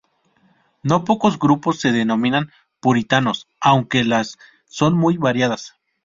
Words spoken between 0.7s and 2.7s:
No pocos grupos se denominan